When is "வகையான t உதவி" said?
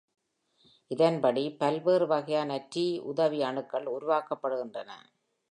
2.07-3.41